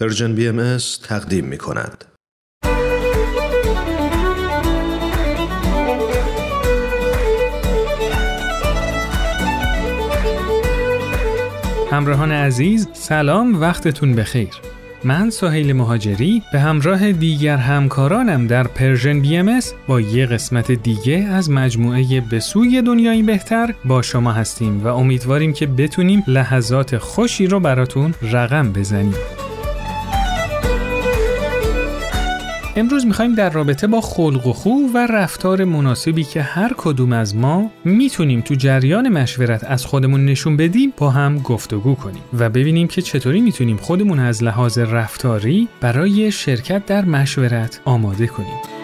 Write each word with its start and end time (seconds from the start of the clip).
Persian 0.00 0.34
BM 0.34 0.76
تقدیم 1.02 1.44
می 1.44 1.58
کند. 1.58 2.04
همراهان 11.90 12.32
عزیز 12.32 12.88
سلام 12.92 13.60
وقتتون 13.60 14.14
بخیر 14.16 14.48
من 15.04 15.30
سهیل 15.30 15.72
مهاجری 15.72 16.42
به 16.52 16.60
همراه 16.60 17.12
دیگر 17.12 17.56
همکارانم 17.56 18.46
در 18.46 18.66
Persian 18.66 19.20
BM 19.20 19.60
با 19.88 20.00
یه 20.00 20.26
قسمت 20.26 20.72
دیگه 20.72 21.16
از 21.16 21.50
مجموعه 21.50 22.20
به 22.20 22.40
سوی 22.40 22.82
دنیایی 22.82 23.22
بهتر 23.22 23.74
با 23.84 24.02
شما 24.02 24.32
هستیم 24.32 24.84
و 24.84 24.86
امیدواریم 24.86 25.52
که 25.52 25.66
بتونیم 25.66 26.22
لحظات 26.26 26.98
خوشی 26.98 27.46
رو 27.46 27.60
براتون 27.60 28.14
رقم 28.22 28.72
بزنیم. 28.72 29.14
امروز 32.78 33.06
می‌خوایم 33.06 33.34
در 33.34 33.50
رابطه 33.50 33.86
با 33.86 34.00
خلق 34.00 34.46
و 34.46 34.52
خو 34.52 34.70
و 34.94 35.06
رفتار 35.10 35.64
مناسبی 35.64 36.24
که 36.24 36.42
هر 36.42 36.72
کدوم 36.76 37.12
از 37.12 37.36
ما 37.36 37.70
می‌تونیم 37.84 38.40
تو 38.40 38.54
جریان 38.54 39.08
مشورت 39.08 39.64
از 39.64 39.86
خودمون 39.86 40.24
نشون 40.24 40.56
بدیم 40.56 40.92
با 40.96 41.10
هم 41.10 41.38
گفتگو 41.38 41.94
کنیم 41.94 42.22
و 42.38 42.50
ببینیم 42.50 42.88
که 42.88 43.02
چطوری 43.02 43.40
می‌تونیم 43.40 43.76
خودمون 43.76 44.18
از 44.18 44.42
لحاظ 44.42 44.78
رفتاری 44.78 45.68
برای 45.80 46.32
شرکت 46.32 46.86
در 46.86 47.04
مشورت 47.04 47.80
آماده 47.84 48.26
کنیم. 48.26 48.77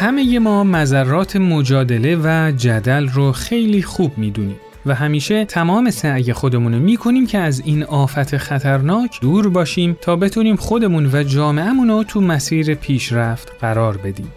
همه 0.00 0.38
ما 0.38 0.64
مذرات 0.64 1.36
مجادله 1.36 2.16
و 2.16 2.52
جدل 2.56 3.08
رو 3.08 3.32
خیلی 3.32 3.82
خوب 3.82 4.18
می‌دونیم 4.18 4.56
و 4.86 4.94
همیشه 4.94 5.44
تمام 5.44 5.90
سعی 5.90 6.32
خودمون 6.32 6.74
رو 6.74 6.80
می‌کنیم 6.80 7.26
که 7.26 7.38
از 7.38 7.62
این 7.64 7.84
آفت 7.84 8.36
خطرناک 8.36 9.20
دور 9.20 9.48
باشیم 9.48 9.98
تا 10.00 10.16
بتونیم 10.16 10.56
خودمون 10.56 11.10
و 11.12 11.22
جامعهمون 11.22 11.88
رو 11.88 12.04
تو 12.04 12.20
مسیر 12.20 12.74
پیشرفت 12.74 13.52
قرار 13.60 13.96
بدیم. 13.96 14.32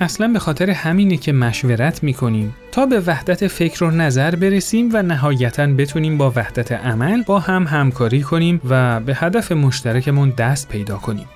اصلا 0.00 0.28
به 0.28 0.38
خاطر 0.38 0.70
همینه 0.70 1.16
که 1.16 1.32
مشورت 1.32 2.02
می‌کنیم 2.02 2.54
تا 2.72 2.86
به 2.86 3.00
وحدت 3.06 3.46
فکر 3.46 3.84
و 3.84 3.90
نظر 3.90 4.36
برسیم 4.36 4.90
و 4.92 5.02
نهایتا 5.02 5.66
بتونیم 5.66 6.18
با 6.18 6.32
وحدت 6.36 6.72
عمل 6.72 7.22
با 7.22 7.38
هم 7.38 7.64
همکاری 7.64 8.22
کنیم 8.22 8.60
و 8.68 9.00
به 9.00 9.14
هدف 9.14 9.52
مشترکمون 9.52 10.30
دست 10.30 10.68
پیدا 10.68 10.96
کنیم. 10.96 11.26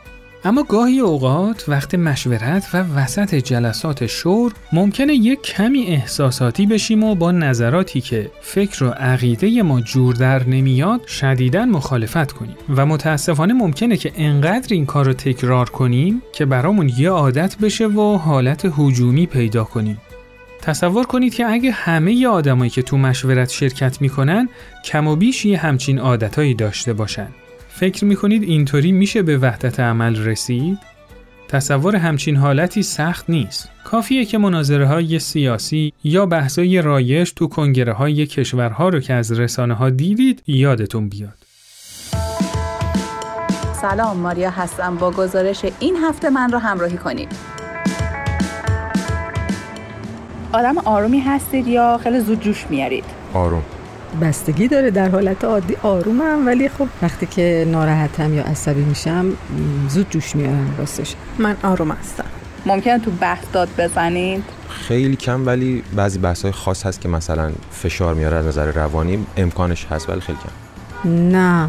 اما 0.44 0.62
گاهی 0.62 1.00
اوقات 1.00 1.64
وقت 1.68 1.94
مشورت 1.94 2.68
و 2.74 2.76
وسط 2.76 3.34
جلسات 3.34 4.06
شور 4.06 4.52
ممکنه 4.72 5.14
یک 5.14 5.42
کمی 5.42 5.86
احساساتی 5.86 6.66
بشیم 6.66 7.04
و 7.04 7.14
با 7.14 7.32
نظراتی 7.32 8.00
که 8.00 8.30
فکر 8.40 8.84
و 8.84 8.88
عقیده 8.88 9.62
ما 9.62 9.80
جور 9.80 10.14
در 10.14 10.48
نمیاد 10.48 11.06
شدیداً 11.06 11.64
مخالفت 11.64 12.32
کنیم. 12.32 12.56
و 12.76 12.86
متاسفانه 12.86 13.54
ممکنه 13.54 13.96
که 13.96 14.12
انقدر 14.16 14.74
این 14.74 14.86
کار 14.86 15.06
رو 15.06 15.12
تکرار 15.12 15.70
کنیم 15.70 16.22
که 16.32 16.44
برامون 16.44 16.90
یه 16.98 17.10
عادت 17.10 17.58
بشه 17.58 17.86
و 17.86 18.16
حالت 18.16 18.72
هجومی 18.78 19.26
پیدا 19.26 19.64
کنیم. 19.64 19.98
تصور 20.62 21.06
کنید 21.06 21.34
که 21.34 21.46
اگه 21.46 21.70
همه 21.70 22.26
آدمایی 22.26 22.70
که 22.70 22.82
تو 22.82 22.98
مشورت 22.98 23.50
شرکت 23.50 24.00
می‌کنن 24.00 24.48
کم 24.84 25.06
و 25.06 25.16
بیش 25.16 25.44
یه 25.44 25.58
همچین 25.58 25.98
عادتهایی 25.98 26.54
داشته 26.54 26.92
باشن. 26.92 27.28
فکر 27.72 28.04
می‌کنید 28.04 28.42
اینطوری 28.42 28.92
میشه 28.92 29.22
به 29.22 29.38
وحدت 29.38 29.80
عمل 29.80 30.16
رسید؟ 30.16 30.78
تصور 31.48 31.96
همچین 31.96 32.36
حالتی 32.36 32.82
سخت 32.82 33.30
نیست. 33.30 33.68
کافیه 33.84 34.24
که 34.24 34.38
مناظره 34.38 34.86
های 34.86 35.18
سیاسی 35.18 35.92
یا 36.04 36.26
بحثای 36.26 36.82
رایش 36.82 37.32
تو 37.32 37.46
کنگره 37.46 37.92
های 37.92 38.26
کشورها 38.26 38.88
رو 38.88 39.00
که 39.00 39.14
از 39.14 39.40
رسانه 39.40 39.74
ها 39.74 39.90
دیدید 39.90 40.42
یادتون 40.46 41.08
بیاد. 41.08 41.38
سلام 43.80 44.16
ماریا 44.16 44.50
هستم 44.50 44.96
با 44.96 45.10
گزارش 45.10 45.64
این 45.80 45.96
هفته 45.96 46.30
من 46.30 46.52
رو 46.52 46.58
همراهی 46.58 46.96
کنید. 46.96 47.28
آدم 50.52 50.78
آرومی 50.78 51.20
هستید 51.20 51.68
یا 51.68 52.00
خیلی 52.02 52.20
زود 52.20 52.40
جوش 52.40 52.66
میارید؟ 52.70 53.04
آروم 53.34 53.62
بستگی 54.22 54.68
داره 54.68 54.90
در 54.90 55.08
حالت 55.08 55.44
عادی. 55.44 55.76
آرومم 55.82 56.46
ولی 56.46 56.68
خب 56.68 56.88
وقتی 57.02 57.26
که 57.26 57.66
ناراحتم 57.68 58.34
یا 58.34 58.42
عصبی 58.42 58.82
میشم 58.82 59.32
زود 59.88 60.10
جوش 60.10 60.36
میارم 60.36 60.74
راستش. 60.78 61.14
من 61.38 61.56
آروم 61.62 61.90
هستم. 61.90 62.24
ممکنه 62.66 62.98
تو 62.98 63.10
بحث 63.10 63.44
داد 63.52 63.68
بزنید؟ 63.78 64.44
خیلی 64.68 65.16
کم 65.16 65.46
ولی 65.46 65.82
بعضی 65.96 66.18
بحث 66.18 66.42
های 66.42 66.52
خاص 66.52 66.86
هست 66.86 67.00
که 67.00 67.08
مثلا 67.08 67.50
فشار 67.70 68.14
میاره 68.14 68.36
از 68.36 68.46
نظر 68.46 68.72
روانی. 68.72 69.26
امکانش 69.36 69.86
هست 69.90 70.08
ولی 70.08 70.20
خیلی 70.20 70.38
کم. 70.38 71.10
نه. 71.10 71.68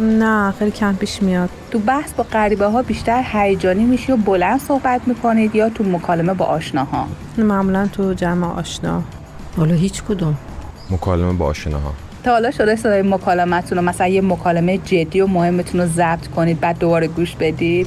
نه 0.00 0.50
خیلی 0.58 0.70
کم 0.70 0.96
پیش 0.96 1.22
میاد. 1.22 1.50
تو 1.70 1.78
بحث 1.78 2.12
با 2.12 2.24
غریبه 2.24 2.66
ها 2.66 2.82
بیشتر 2.82 3.24
هیجانی 3.32 3.84
میشی 3.84 4.12
و 4.12 4.16
بلند 4.16 4.60
صحبت 4.60 5.00
می‌کنید 5.06 5.54
یا 5.54 5.68
تو 5.68 5.84
مکالمه 5.84 6.34
با 6.34 6.44
آشناها؟ 6.44 7.06
معمولا 7.38 7.88
تو 7.92 8.14
جمع 8.14 8.46
آشنا. 8.46 9.02
حالا 9.56 9.74
هیچ 9.74 10.02
کدوم. 10.02 10.36
مکالمه 10.92 11.32
با 11.32 11.46
آشناها. 11.46 11.92
تا 12.24 12.30
حالا 12.30 12.50
شده 12.50 12.76
صدای 12.76 13.02
مکالمتون 13.02 13.78
رو 13.78 13.84
مثلا 13.84 14.06
یه 14.06 14.20
مکالمه 14.20 14.78
جدی 14.78 15.20
و 15.20 15.26
مهمتون 15.26 15.80
رو 15.80 15.86
ضبط 15.86 16.26
کنید 16.26 16.60
بعد 16.60 16.78
دوباره 16.78 17.06
گوش 17.06 17.36
بدید؟ 17.40 17.86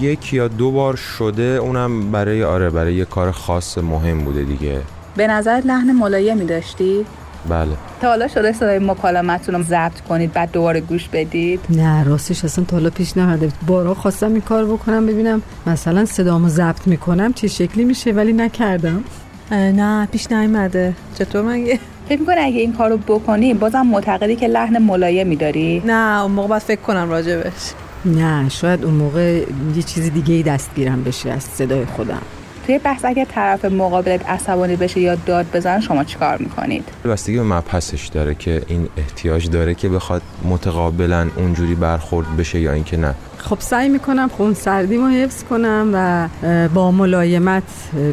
یک 0.00 0.32
یا 0.32 0.48
دو 0.48 0.70
بار 0.70 0.96
شده 0.96 1.42
اونم 1.42 2.10
برای 2.12 2.44
آره 2.44 2.70
برای 2.70 2.94
یه 2.94 3.04
کار 3.04 3.30
خاص 3.30 3.78
مهم 3.78 4.24
بوده 4.24 4.42
دیگه. 4.42 4.80
به 5.16 5.26
نظر 5.26 5.62
لحن 5.64 5.92
ملایمی 5.92 6.44
داشتی؟ 6.44 7.06
بله. 7.48 7.70
تا 8.00 8.08
حالا 8.08 8.28
شده 8.28 8.52
صدای 8.52 8.78
مکالمتون 8.78 9.54
رو 9.54 9.62
ضبط 9.62 10.00
کنید 10.00 10.32
بعد 10.32 10.50
دوباره 10.52 10.80
گوش 10.80 11.08
بدید؟ 11.08 11.60
نه 11.70 12.04
راستش 12.04 12.44
اصلا 12.44 12.64
تا 12.64 12.76
حالا 12.76 12.90
پیش 12.90 13.16
نمرده 13.16 13.48
بارا 13.66 13.94
خواستم 13.94 14.32
این 14.32 14.40
کار 14.40 14.64
بکنم 14.64 15.06
ببینم 15.06 15.42
مثلا 15.66 16.04
صدامو 16.04 16.48
ضبط 16.48 16.86
می‌کنم 16.86 17.32
چه 17.32 17.48
شکلی 17.48 17.84
میشه 17.84 18.12
ولی 18.12 18.32
نکردم. 18.32 19.04
نه 19.52 20.06
پیش 20.12 20.32
نیومده. 20.32 20.94
چطور 21.18 21.42
مگه؟ 21.42 21.78
فکر 22.10 22.20
می‌کنی 22.20 22.40
اگه 22.40 22.60
این 22.60 22.72
کارو 22.72 22.96
بکنی 22.96 23.54
بازم 23.54 23.86
معتقدی 23.86 24.36
که 24.36 24.46
لحن 24.46 24.78
ملایمی 24.78 25.36
داری؟ 25.36 25.82
نه 25.86 26.22
اون 26.22 26.32
موقع 26.32 26.48
باید 26.48 26.62
فکر 26.62 26.80
کنم 26.80 27.10
راجبش 27.10 27.72
نه 28.04 28.48
شاید 28.48 28.84
اون 28.84 28.94
موقع 28.94 29.44
یه 29.76 29.82
چیز 29.82 30.12
دیگه 30.12 30.34
ای 30.34 30.42
دستگیرم 30.42 31.04
بشه 31.04 31.30
از 31.30 31.42
صدای 31.42 31.84
خودم. 31.84 32.22
توی 32.66 32.78
بحث 32.78 33.04
اگه 33.04 33.24
طرف 33.24 33.64
مقابلت 33.64 34.30
عصبانی 34.30 34.76
بشه 34.76 35.00
یا 35.00 35.14
داد 35.14 35.46
بزن 35.54 35.80
شما 35.80 36.04
چیکار 36.04 36.36
می‌کنید؟ 36.36 36.84
بستگی 37.04 37.36
به 37.36 37.42
مبحثش 37.42 38.06
داره 38.06 38.34
که 38.34 38.62
این 38.68 38.88
احتیاج 38.96 39.50
داره 39.50 39.74
که 39.74 39.88
بخواد 39.88 40.22
متقابلا 40.44 41.28
اونجوری 41.36 41.74
برخورد 41.74 42.36
بشه 42.36 42.60
یا 42.60 42.72
اینکه 42.72 42.96
نه. 42.96 43.14
خب 43.38 43.60
سعی 43.60 43.88
می‌کنم 43.88 44.30
خون 44.36 44.54
سردیمو 44.54 45.08
حفظ 45.08 45.44
کنم 45.44 45.90
و 45.94 46.28
با 46.74 46.90
ملایمت 46.90 47.62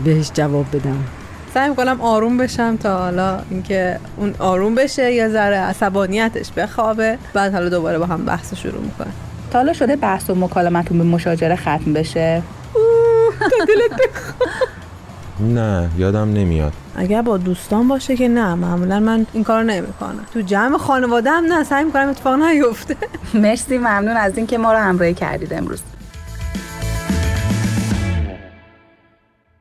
بهش 0.03 0.31
جواب 0.33 0.65
بدم. 0.73 1.03
سعی 1.57 1.69
می‌کنم 1.69 2.01
آروم 2.01 2.37
بشم 2.37 2.77
تا 2.77 2.97
حالا 2.97 3.39
اینکه 3.49 3.99
اون 4.17 4.35
آروم 4.39 4.75
بشه 4.75 5.11
یا 5.11 5.29
ذره 5.29 5.55
عصبانیتش 5.55 6.51
بخوابه. 6.51 7.17
بعد 7.33 7.53
حالا 7.53 7.69
دوباره 7.69 7.97
با 7.97 8.05
هم 8.05 8.25
بحث 8.25 8.53
شروع 8.53 8.81
می‌کنه 8.81 9.07
تا 9.51 9.59
حالا 9.59 9.73
شده 9.73 9.95
بحث 9.95 10.29
و 10.29 10.35
مکالمتون 10.35 10.97
به 10.97 11.03
مشاجره 11.03 11.55
ختم 11.55 11.93
بشه؟ 11.93 12.41
نه 15.39 15.89
یادم 15.97 16.33
نمیاد. 16.33 16.73
اگر 16.95 17.21
با 17.21 17.37
دوستان 17.37 17.87
باشه 17.87 18.15
که 18.15 18.27
نه 18.27 18.55
معمولا 18.55 18.99
من 18.99 19.25
این 19.33 19.43
کار 19.43 19.63
نمی‌کنم. 19.63 20.25
تو 20.33 20.41
جمع 20.41 20.77
خانواده 20.77 21.29
هم 21.31 21.45
نه 21.45 21.63
سعی 21.63 21.83
می‌کنم 21.83 22.09
اتفاق 22.09 22.39
نیفته. 22.41 22.95
مرسی 23.43 23.77
ممنون 23.77 24.17
از 24.17 24.37
اینکه 24.37 24.57
ما 24.57 24.73
رو 24.73 24.79
همراهی 24.79 25.13
کردید 25.13 25.53
امروز. 25.53 25.79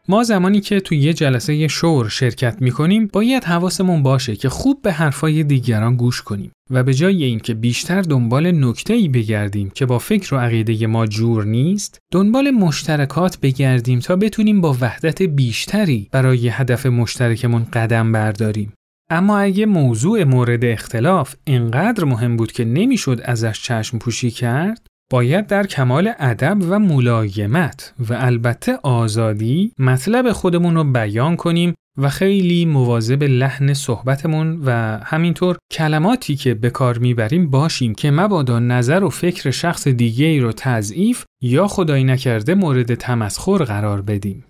ما 0.08 0.23
زمانی 0.23 0.61
که 0.61 0.81
توی 0.81 0.99
یه 0.99 1.12
جلسه 1.12 1.69
شور 1.69 2.08
شرکت 2.08 2.56
می‌کنیم 2.61 3.11
باید 3.12 3.44
حواسمون 3.44 4.03
باشه 4.03 4.37
که 4.37 4.49
خوب 4.49 4.82
به 4.82 4.93
حرفای 4.93 5.43
دیگران 5.43 5.97
گوش 5.97 6.23
کنیم 6.23 6.53
و 6.70 6.82
به 6.82 6.94
جای 6.94 7.25
اینکه 7.25 7.55
بیشتر 7.55 8.03
دنبال 8.03 8.64
نکته 8.64 8.94
ای 8.94 9.08
بگردیم 9.08 9.70
که 9.70 9.87
با 9.87 9.99
فکر 9.99 10.35
و 10.35 10.38
عقیده 10.38 10.87
ما 10.87 11.06
جور 11.06 11.44
نیست 11.44 11.99
دنبال 12.12 12.50
مشترکات 12.50 13.41
بگردیم 13.41 13.99
تا 13.99 14.17
بتونیم 14.17 14.61
با 14.61 14.76
وحدت 14.81 15.23
بیشتری 15.23 16.08
برای 16.12 16.49
هدف 16.49 16.87
مشترکمون 16.87 17.64
قدم 17.73 18.12
برداریم. 18.12 18.73
اما 19.11 19.38
اگه 19.38 19.67
موضوع 19.67 20.25
مورد 20.25 20.64
اختلاف 20.64 21.35
اینقدر 21.44 22.05
مهم 22.05 22.37
بود 22.37 22.53
که 22.53 22.64
نمی‌شد 22.64 23.20
ازش 23.25 23.62
چشم 23.62 23.99
پوشی 23.99 24.31
کرد 24.31 24.87
باید 25.11 25.47
در 25.47 25.67
کمال 25.67 26.12
ادب 26.19 26.56
و 26.69 26.79
ملایمت 26.79 27.94
و 27.99 28.14
البته 28.14 28.79
آزادی 28.82 29.73
مطلب 29.79 30.32
خودمون 30.32 30.75
رو 30.75 30.85
بیان 30.85 31.37
کنیم 31.37 31.75
و 31.99 32.08
خیلی 32.08 32.64
مواظب 32.64 33.23
لحن 33.23 33.75
صحبتمون 33.75 34.61
و 34.64 34.99
همینطور 35.05 35.58
کلماتی 35.73 36.37
که 36.37 36.55
به 36.55 36.70
کار 36.70 36.99
می‌بریم 36.99 37.50
باشیم 37.50 37.94
که 37.94 38.11
مبادا 38.11 38.58
نظر 38.58 39.05
و 39.05 39.11
فکر 39.11 39.50
شخص 39.50 39.88
دیگه 39.88 40.26
ای 40.26 40.41
رو 40.41 40.53
تضعیف 40.53 41.25
یا 41.43 41.69
خدایی 41.69 42.05
نکرده 42.05 42.55
مورد 42.55 42.94
تمسخر 42.94 43.64
قرار 43.64 44.03
بدیم. 44.03 44.44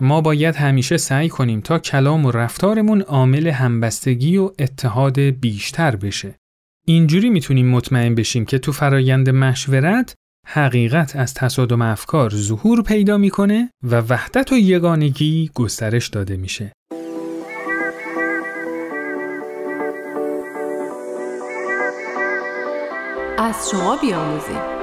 ما 0.00 0.20
باید 0.20 0.56
همیشه 0.56 0.96
سعی 0.96 1.28
کنیم 1.28 1.60
تا 1.60 1.78
کلام 1.78 2.26
و 2.26 2.30
رفتارمون 2.30 3.00
عامل 3.00 3.46
همبستگی 3.46 4.36
و 4.36 4.50
اتحاد 4.58 5.20
بیشتر 5.20 5.96
بشه. 5.96 6.39
اینجوری 6.90 7.30
می‌تونیم 7.30 7.68
مطمئن 7.68 8.14
بشیم 8.14 8.44
که 8.44 8.58
تو 8.58 8.72
فرایند 8.72 9.30
مشورت 9.30 10.14
حقیقت 10.46 11.16
از 11.16 11.34
تصادم 11.34 11.82
افکار 11.82 12.30
ظهور 12.30 12.82
پیدا 12.82 13.18
می‌کنه 13.18 13.70
و 13.82 14.00
وحدت 14.00 14.52
و 14.52 14.56
یگانگی 14.56 15.50
گسترش 15.54 16.08
داده 16.08 16.36
میشه. 16.36 16.72
از 23.38 23.70
شما 23.70 23.96
بیاموزیم 23.96 24.79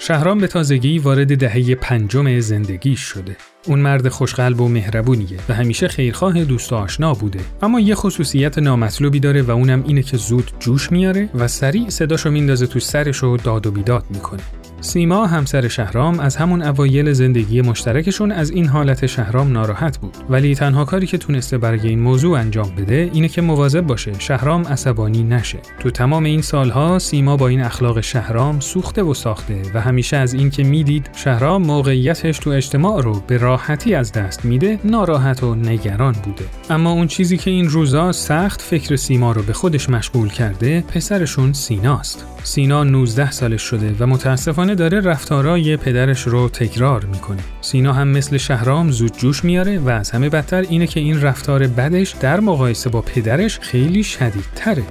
شهرام 0.00 0.38
به 0.38 0.46
تازگی 0.46 0.98
وارد 0.98 1.38
دهه 1.38 1.74
پنجم 1.74 2.40
زندگیش 2.40 3.00
شده. 3.00 3.36
اون 3.66 3.78
مرد 3.80 4.08
خوشقلب 4.08 4.60
و 4.60 4.68
مهربونیه 4.68 5.38
و 5.48 5.54
همیشه 5.54 5.88
خیرخواه 5.88 6.44
دوست 6.44 6.72
و 6.72 6.76
آشنا 6.76 7.14
بوده 7.14 7.40
اما 7.62 7.80
یه 7.80 7.94
خصوصیت 7.94 8.58
نامطلوبی 8.58 9.20
داره 9.20 9.42
و 9.42 9.50
اونم 9.50 9.84
اینه 9.86 10.02
که 10.02 10.16
زود 10.16 10.52
جوش 10.60 10.92
میاره 10.92 11.28
و 11.34 11.48
سریع 11.48 11.88
صداشو 11.88 12.30
میندازه 12.30 12.66
تو 12.66 12.80
سرش 12.80 13.24
و 13.24 13.36
داد 13.36 13.66
و 13.66 13.70
بیداد 13.70 14.04
می‌کنه 14.10 14.42
سیما 14.80 15.26
همسر 15.26 15.68
شهرام 15.68 16.20
از 16.20 16.36
همون 16.36 16.62
اوایل 16.62 17.12
زندگی 17.12 17.62
مشترکشون 17.62 18.32
از 18.32 18.50
این 18.50 18.66
حالت 18.66 19.06
شهرام 19.06 19.52
ناراحت 19.52 19.98
بود. 19.98 20.16
ولی 20.28 20.54
تنها 20.54 20.84
کاری 20.84 21.06
که 21.06 21.18
تونسته 21.18 21.58
برای 21.58 21.88
این 21.88 22.00
موضوع 22.00 22.38
انجام 22.38 22.70
بده 22.76 23.10
اینه 23.12 23.28
که 23.28 23.42
مواظب 23.42 23.80
باشه 23.80 24.12
شهرام 24.18 24.62
عصبانی 24.62 25.22
نشه. 25.22 25.58
تو 25.80 25.90
تمام 25.90 26.24
این 26.24 26.42
سالها 26.42 26.98
سیما 26.98 27.36
با 27.36 27.48
این 27.48 27.60
اخلاق 27.60 28.00
شهرام 28.00 28.60
سوخته 28.60 29.02
و 29.02 29.14
ساخته 29.14 29.62
و 29.74 29.80
همیشه 29.80 30.16
از 30.16 30.34
اینکه 30.34 30.64
می‌دید 30.64 31.10
شهرام 31.16 31.62
موقعیتش 31.62 32.38
تو 32.38 32.50
اجتماع 32.50 33.02
رو 33.02 33.22
به 33.26 33.36
راحتی 33.36 33.94
از 33.94 34.12
دست 34.12 34.44
میده 34.44 34.78
ناراحت 34.84 35.42
و 35.42 35.54
نگران 35.54 36.12
بوده. 36.12 36.44
اما 36.70 36.92
اون 36.92 37.06
چیزی 37.06 37.36
که 37.36 37.50
این 37.50 37.68
روزا 37.68 38.12
سخت 38.12 38.62
فکر 38.62 38.96
سیما 38.96 39.32
رو 39.32 39.42
به 39.42 39.52
خودش 39.52 39.90
مشغول 39.90 40.28
کرده 40.28 40.80
پسرشون 40.80 41.52
سیناست. 41.52 42.26
سینا 42.42 42.84
19 42.84 43.30
سالش 43.30 43.62
شده 43.62 43.94
و 43.98 44.06
متاسفانه 44.06 44.67
داره 44.74 45.00
رفتارای 45.00 45.76
پدرش 45.76 46.22
رو 46.22 46.48
تکرار 46.48 47.04
می‌کنه. 47.04 47.42
سینا 47.60 47.92
هم 47.92 48.08
مثل 48.08 48.36
شهرام 48.36 48.90
زود 48.90 49.16
جوش 49.16 49.44
میاره 49.44 49.78
و 49.78 49.88
از 49.88 50.10
همه 50.10 50.28
بدتر 50.28 50.60
اینه 50.60 50.86
که 50.86 51.00
این 51.00 51.22
رفتار 51.22 51.66
بدش 51.66 52.14
در 52.20 52.40
مقایسه 52.40 52.90
با 52.90 53.00
پدرش 53.00 53.58
خیلی 53.58 54.02
شدیدتره. 54.02 54.84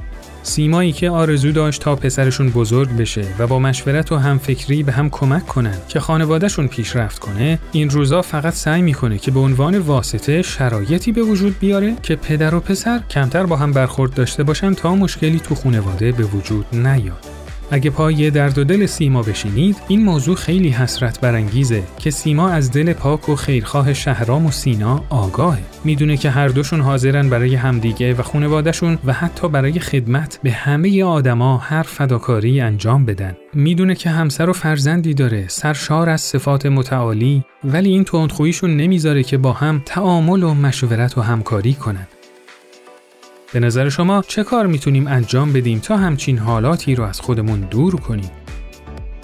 سیمایی 0.44 0.92
که 0.92 1.10
آرزو 1.10 1.52
داشت 1.52 1.82
تا 1.82 1.96
پسرشون 1.96 2.50
بزرگ 2.50 2.98
بشه 2.98 3.26
و 3.40 3.48
با 3.48 3.60
مشورت 3.60 4.12
و 4.12 4.18
همفکری 4.18 4.84
به 4.84 4.92
هم 4.92 5.10
کمک 5.10 5.46
کنن 5.48 5.78
که 5.88 6.00
خانوادهشون 6.00 6.68
پیشرفت 6.68 7.20
کنه 7.20 7.60
این 7.72 7.90
روزا 7.90 8.22
فقط 8.22 8.54
سعی 8.54 8.82
می‌کنه 8.82 9.18
که 9.18 9.32
به 9.32 9.40
عنوان 9.40 9.78
واسطه 9.78 10.42
شرایطی 10.42 11.12
به 11.12 11.22
وجود 11.22 11.60
بیاره 11.60 11.96
که 12.04 12.16
پدر 12.16 12.56
و 12.56 12.60
پسر 12.60 13.00
کمتر 13.10 13.46
با 13.46 13.56
هم 13.56 13.72
برخورد 13.72 14.14
داشته 14.14 14.44
باشن 14.44 14.74
تا 14.74 14.96
مشکلی 14.96 15.40
تو 15.40 15.56
خانواده 15.56 16.12
به 16.12 16.24
وجود 16.24 16.66
نیاد 16.74 17.37
اگه 17.72 17.90
پای 17.90 18.31
درد 18.31 18.58
و 18.58 18.64
دل 18.64 18.86
سیما 18.86 19.22
بشینید 19.22 19.78
این 19.88 20.04
موضوع 20.04 20.36
خیلی 20.36 20.69
حسرت 20.69 21.22
برانگیزه 21.22 21.84
که 22.00 22.12
سیما 22.12 22.50
از 22.50 22.72
دل 22.72 22.94
پاک 22.94 23.30
و 23.30 23.36
خیرخواه 23.36 23.94
شهرام 23.94 24.46
و 24.46 24.52
سینا 24.52 25.04
آگاهه. 25.10 25.60
می‌دونه 25.84 26.18
که 26.18 26.30
هر 26.30 26.48
دوشون 26.48 26.81
حاضرن 26.81 27.30
برای 27.30 27.56
همدیگه 27.56 28.14
و 28.14 28.22
خانوادهشون 28.22 28.98
و 29.06 29.14
حتی 29.14 29.50
برای 29.50 29.80
خدمت 29.80 30.40
به 30.44 30.52
همه 30.52 31.04
آدما 31.04 31.58
هر 31.58 31.84
فداکاری 31.84 32.62
انجام 32.62 33.06
بدن. 33.06 33.38
می‌دونه 33.54 33.96
که 33.96 34.10
همسر 34.10 34.50
و 34.50 34.54
فرزندی 34.54 35.14
داره 35.14 35.46
سرشار 35.48 36.10
از 36.10 36.22
صفات 36.22 36.66
متعالی 36.66 37.44
ولی 37.64 37.90
این 37.90 38.04
تندخوییشون 38.04 38.78
نمی‌ذاره 38.78 39.24
که 39.24 39.38
با 39.38 39.54
هم 39.54 39.81
تعامل 39.86 40.44
و 40.44 40.54
مشورت 40.54 41.18
و 41.18 41.22
همکاری 41.22 41.74
کنن. 41.74 42.08
به 43.54 43.60
نظر 43.60 43.90
شما 43.90 44.24
چه 44.28 44.44
کار 44.44 44.68
می‌تونیم 44.68 45.08
انجام 45.08 45.54
بدیم 45.54 45.80
تا 45.80 45.98
همچین 45.98 46.38
حالاتی 46.38 46.96
رو 46.96 47.04
از 47.04 47.22
خودمون 47.22 47.60
دور 47.60 47.96
کنیم؟ 47.96 48.32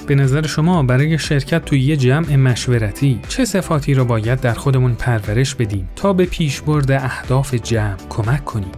به 0.08 0.16
نظر 0.16 0.48
شما 0.48 0.84
برای 0.84 1.20
شرکت 1.20 1.66
توی 1.66 1.80
یه 1.80 1.98
جمع 1.98 2.36
مشورتی 2.36 3.20
چه 3.28 3.46
صفاتی 3.46 3.94
رو 3.94 4.06
باید 4.06 4.42
در 4.42 4.54
خودمون 4.54 4.94
پرورش 4.96 5.56
بدیم 5.56 5.90
تا 5.96 6.14
به 6.14 6.26
پیشبرد 6.26 6.92
اهداف 6.92 7.54
جمع 7.54 7.98
کمک 8.10 8.46
کنیم؟ 8.46 8.72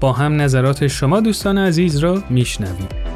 با 0.00 0.12
هم 0.12 0.40
نظرات 0.40 0.86
شما 0.86 1.20
دوستان 1.20 1.58
عزیز 1.58 1.96
را 1.96 2.22
میشنویم. 2.30 3.09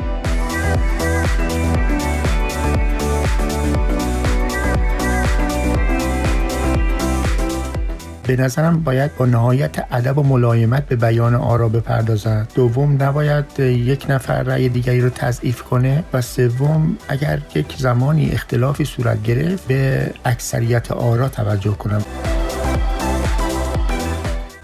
به 8.27 8.37
نظرم 8.37 8.83
باید 8.83 9.17
با 9.17 9.27
نهایت 9.27 9.87
ادب 9.93 10.19
و 10.19 10.23
ملایمت 10.23 10.87
به 10.87 10.97
بیان 10.97 11.35
آرا 11.35 11.69
بپردازند 11.69 12.49
دوم 12.55 13.03
نباید 13.03 13.61
یک 13.61 14.07
نفر 14.09 14.43
رأی 14.43 14.69
دیگری 14.69 15.01
رو 15.01 15.11
تضعیف 15.11 15.63
کنه 15.63 16.05
و 16.13 16.21
سوم 16.21 16.97
اگر 17.09 17.39
یک 17.55 17.77
زمانی 17.77 18.31
اختلافی 18.31 18.85
صورت 18.85 19.23
گرفت 19.23 19.67
به 19.69 20.11
اکثریت 20.25 20.93
آرا 20.93 21.29
توجه 21.29 21.73
کنم 21.73 22.05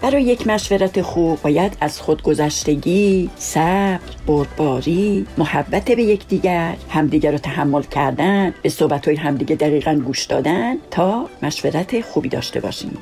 برای 0.01 0.23
یک 0.23 0.47
مشورت 0.47 1.01
خوب 1.01 1.41
باید 1.41 1.77
از 1.81 2.01
خودگذشتگی، 2.01 3.29
صبر، 3.37 3.99
بردباری، 4.27 5.27
محبت 5.37 5.91
به 5.91 6.03
یکدیگر، 6.03 6.75
همدیگر 6.89 7.31
رو 7.31 7.37
تحمل 7.37 7.81
کردن، 7.81 8.53
به 8.61 8.69
صحبت 8.69 9.07
های 9.07 9.17
همدیگه 9.17 9.55
دقیقا 9.55 10.01
گوش 10.05 10.23
دادن 10.23 10.75
تا 10.91 11.29
مشورت 11.41 12.01
خوبی 12.01 12.29
داشته 12.29 12.59
باشیم. 12.59 12.97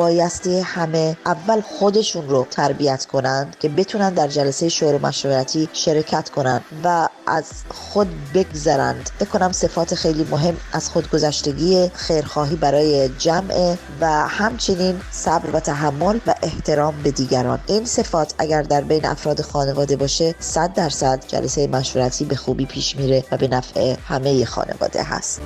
بایستی 0.00 0.60
همه 0.60 1.16
اول 1.26 1.60
خودشون 1.60 2.28
رو 2.28 2.46
تربیت 2.50 3.06
کنند 3.06 3.56
که 3.58 3.68
بتونن 3.68 4.14
در 4.14 4.28
جلسه 4.28 4.68
شور 4.68 4.98
مشورتی 4.98 5.68
شرکت 5.72 6.30
کنند 6.30 6.64
و 6.84 7.08
از 7.26 7.44
خود 7.68 8.08
بگذرند. 8.34 9.10
بکنم 9.20 9.52
صفات 9.52 9.94
خیلی 9.94 10.26
مهم 10.30 10.56
از 10.72 10.90
خودگذشتگی 10.90 11.90
خیرخواهی 11.94 12.56
برای 12.56 13.08
جمع 13.08 13.76
و 14.00 14.06
همچنین 14.28 15.00
صبر 15.10 15.50
و 15.50 15.60
تحمل 15.60 16.18
و 16.26 16.34
احترام 16.42 17.02
به 17.02 17.10
دیگران. 17.10 17.60
این 17.66 17.84
صفات 17.84 18.34
اگر 18.38 18.62
در 18.62 18.80
بین 18.80 19.06
افراد 19.06 19.40
خانواده 19.40 19.96
باشه 19.96 20.34
صد 20.38 20.72
درصد 20.74 21.24
جلسه 21.28 21.66
مشورتی 21.66 22.24
به 22.24 22.36
خوبی 22.36 22.66
پیش 22.66 22.96
میره 22.96 23.24
و 23.32 23.36
به 23.36 23.48
نفع 23.48 23.96
همه 24.08 24.44
خانواده 24.44 25.02
هست. 25.02 25.40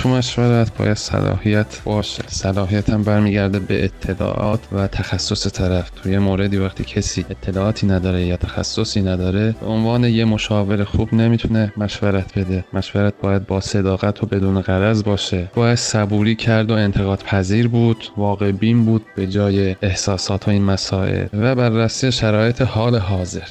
تو 0.00 0.08
مشورت 0.08 0.78
باید 0.78 0.96
صلاحیت 0.96 1.80
باشه. 1.84 2.22
صلاحیت 2.26 2.90
هم 2.90 3.02
برمیگرده 3.02 3.58
به 3.58 3.84
اطلاعات 3.84 4.60
و 4.72 4.86
تخصص 4.86 5.46
طرف. 5.46 5.90
توی 5.90 6.18
موردی 6.18 6.56
وقتی 6.56 6.84
کسی 6.84 7.24
اطلاعاتی 7.30 7.86
نداره 7.86 8.26
یا 8.26 8.36
تخصصی 8.36 9.02
نداره 9.02 9.54
به 9.60 9.66
عنوان 9.66 10.04
یه 10.04 10.24
مشاور 10.24 10.84
خوب 10.84 11.14
نمی‌تونه 11.14 11.72
مشورت 11.76 12.38
بده. 12.38 12.64
مشورت 12.72 13.14
باید 13.22 13.46
با 13.46 13.60
صداقت 13.60 14.22
و 14.22 14.26
بدون 14.26 14.60
غرض 14.60 15.02
باشه. 15.02 15.50
باید 15.54 15.78
صبوری 15.78 16.34
کرد 16.34 16.70
و 16.70 16.74
انتقاد 16.74 17.22
پذیر 17.22 17.68
بود. 17.68 18.04
واقع 18.16 18.52
بین 18.52 18.84
بود 18.84 19.02
به 19.16 19.26
جای 19.26 19.76
احساسات 19.82 20.48
و 20.48 20.50
این 20.50 20.64
مسائل. 20.64 21.26
و 21.32 21.54
بررسی 21.54 22.12
شرایط 22.12 22.62
حال 22.62 22.96
حاضر. 22.96 23.46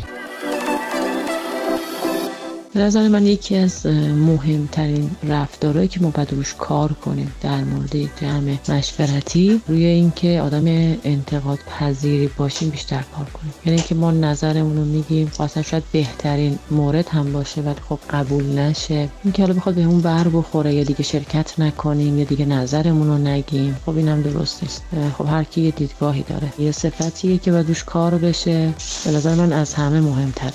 به 2.74 2.80
نظر 2.80 3.08
من 3.08 3.26
یکی 3.26 3.56
از 3.56 3.86
مهمترین 3.86 5.12
رفتارهایی 5.24 5.88
که 5.88 6.02
ما 6.02 6.10
باید 6.10 6.34
روش 6.34 6.56
کار 6.56 6.94
کنیم 6.94 7.32
در 7.42 7.64
مورد 7.64 7.96
جمع 8.22 8.58
مشورتی 8.70 9.62
روی 9.68 9.86
اینکه 9.86 10.42
آدم 10.42 10.66
انتقاد 11.04 11.60
پذیری 11.60 12.30
باشیم 12.38 12.70
بیشتر 12.70 13.04
کار 13.16 13.26
کنیم. 13.26 13.54
یعنی 13.66 13.82
که 13.82 13.96
ما 13.96 14.12
نظرمون 14.12 14.78
رو 14.78 14.86
میگیم 14.86 15.32
اصلا 15.40 15.64
شاید 15.64 15.84
بهترین 15.92 16.60
مورد 16.72 17.08
هم 17.08 17.34
باشه 17.34 17.62
ولی 17.62 17.76
خب 17.90 18.00
قبول 18.10 18.60
نشه. 18.60 19.10
اینکه 19.24 19.42
حالا 19.42 19.54
بخواد 19.54 19.76
بهمون 19.76 20.02
بر 20.02 20.28
بخوره 20.28 20.74
یا 20.74 20.84
دیگه 20.84 21.04
شرکت 21.04 21.60
نکنیم 21.60 22.18
یا 22.18 22.24
دیگه 22.24 22.46
نظرمون 22.46 23.08
رو 23.08 23.18
نگیم 23.18 23.78
خب 23.86 23.98
اینم 23.98 24.22
درست 24.22 24.64
نیست. 24.64 24.84
خب 25.18 25.26
هر 25.26 25.44
کی 25.44 25.62
یه 25.62 25.72
دیدگاهی 25.72 26.24
داره. 26.24 26.54
یه 26.60 26.72
صفتیه 26.72 27.38
که 27.38 27.52
باید 27.52 27.68
روش 27.68 27.84
کار 27.84 28.18
بشه. 28.18 28.74
به 29.06 29.12
نظر 29.12 29.36
من 29.36 29.54
از 29.54 29.74
همه 29.74 30.02
مهمتره. 30.02 30.54